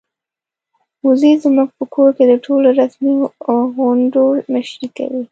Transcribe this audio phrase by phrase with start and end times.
[1.05, 3.13] وزې زموږ په کور کې د ټولو رسمي
[3.85, 5.23] غونډو مشري کوي.